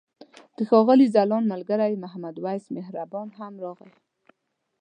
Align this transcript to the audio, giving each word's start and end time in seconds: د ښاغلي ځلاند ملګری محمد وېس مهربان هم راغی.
د 0.57 0.59
ښاغلي 0.69 1.07
ځلاند 1.15 1.49
ملګری 1.53 1.93
محمد 2.03 2.35
وېس 2.43 2.65
مهربان 2.77 3.27
هم 3.37 3.53
راغی. 3.63 3.91